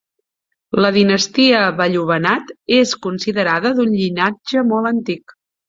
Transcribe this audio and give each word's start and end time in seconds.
La 0.85 0.89
dinastia 0.95 1.59
Valluvanad 1.83 2.51
és 2.79 2.95
considerada 3.05 3.75
d'un 3.81 3.95
llinatge 4.01 4.67
molt 4.75 4.95
antic. 4.97 5.41